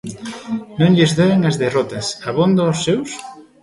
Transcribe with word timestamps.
Non 0.79 0.91
lles 0.97 1.11
doen 1.19 1.39
as 1.49 1.59
derrotas 1.63 2.05
abondo 2.29 2.61
aos 2.63 2.79
seus? 2.85 3.11